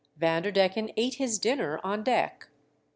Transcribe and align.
Vanderdecken 0.17 0.91
ate 0.97 1.13
his 1.19 1.37
dinner 1.37 1.79
on 1.83 2.03
deck. 2.03 2.47